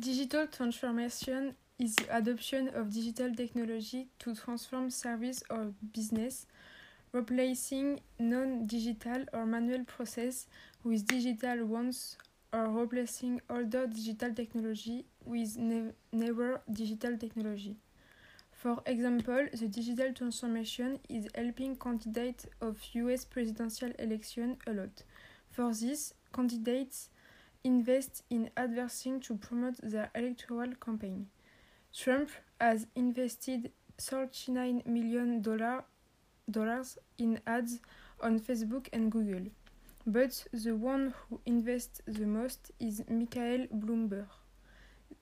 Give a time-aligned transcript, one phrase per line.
[0.00, 6.46] Digital transformation is the adoption of digital technology to transform service or business,
[7.10, 10.46] replacing non-digital or manual process
[10.84, 12.16] with digital ones
[12.52, 17.74] or replacing older digital technology with ne newer digital technology.
[18.52, 25.02] For example, the digital transformation is helping candidates of US presidential election a lot.
[25.50, 27.08] For this, candidates
[27.64, 31.26] invest in advertising to promote their electoral campaign.
[31.94, 35.42] Trump has invested $39 million
[36.50, 37.80] dollars in ads
[38.20, 39.46] on Facebook and Google.
[40.06, 44.26] But the one who invests the most is Michael Bloomberg.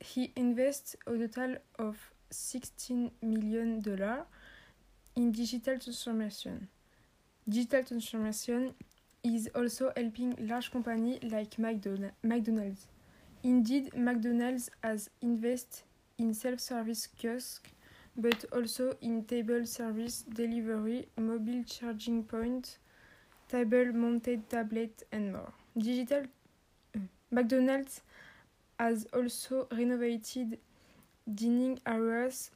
[0.00, 1.96] He invests a total of
[2.32, 3.82] $16 million
[5.16, 6.68] in digital transformation.
[7.48, 8.74] Digital transformation
[9.22, 12.86] is also helping large companies like McDonald's.
[13.42, 15.82] Indeed, McDonald's has invested
[16.18, 17.70] in self-service kiosks,
[18.16, 22.78] but also in table service delivery, mobile charging point,
[23.48, 25.52] table-mounted tablet, and more.
[25.76, 26.24] Digital
[26.94, 26.98] uh,
[27.30, 28.02] McDonald's
[28.78, 30.58] has also renovated
[31.34, 32.50] dining areas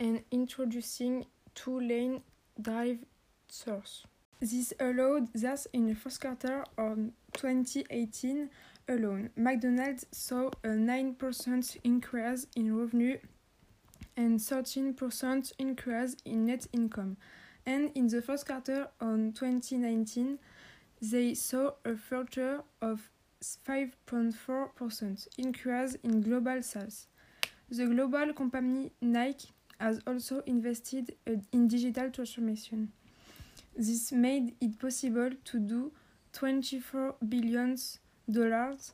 [0.00, 2.20] and introducing two-lane
[2.60, 4.04] drive-throughs.
[4.44, 6.98] This allowed that in the first quarter of
[7.32, 8.50] 2018
[8.86, 13.16] alone, McDonald's saw a 9% increase in revenue
[14.18, 17.16] and 13% increase in net income.
[17.64, 20.38] And in the first quarter of 2019,
[21.00, 23.08] they saw a further of
[23.42, 27.06] 5.4% increase in global sales.
[27.70, 29.48] The global company Nike
[29.80, 32.92] has also invested uh, in digital transformation.
[33.76, 35.92] This made it possible to do
[36.32, 37.76] 24 billion
[38.30, 38.92] dollars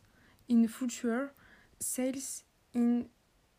[0.48, 1.32] in future
[1.78, 3.08] sales in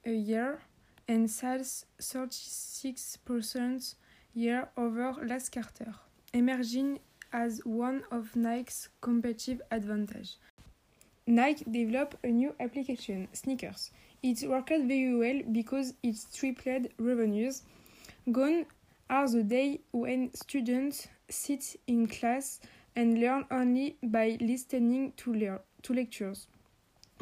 [0.06, 0.62] a year
[1.08, 3.96] and sales 36%
[4.34, 5.94] year over last quarter,
[6.34, 7.00] emerging
[7.34, 10.38] as one of Nike's competitive advantage.
[11.28, 13.92] Nike developed a new application, Sneakers.
[14.24, 17.62] It worked very well because it tripled revenues.
[18.32, 18.66] Gone
[19.12, 22.62] are the days when students sit in class
[22.96, 26.48] and learn only by listening to, le to lectures.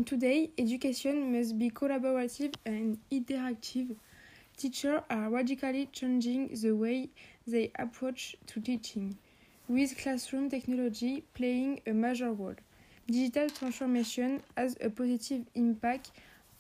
[0.06, 3.96] Today, education must be collaborative and interactive.
[4.56, 7.10] Teachers are radically changing the way
[7.48, 9.18] they approach to teaching,
[9.68, 12.56] with classroom technology playing a major role.
[13.08, 16.12] Digital transformation has a positive impact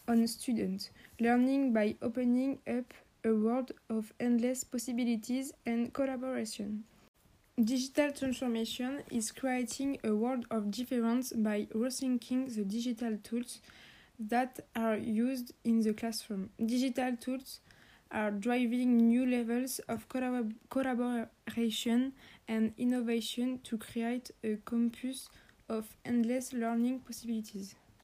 [0.08, 2.94] on students, learning by opening up
[3.24, 6.84] a world of endless possibilities and collaboration.
[7.62, 13.60] Digital transformation is creating a world of difference by rethinking the digital tools
[14.20, 16.50] that are used in the classroom.
[16.66, 17.60] Digital tools
[18.12, 22.14] are driving new levels of collab collaboration
[22.48, 25.30] and innovation to create a campus
[25.68, 27.76] of endless learning possibilities.